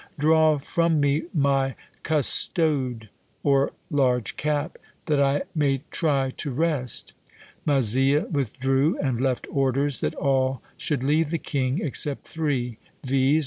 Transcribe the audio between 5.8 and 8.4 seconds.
try to rest.' Mazzille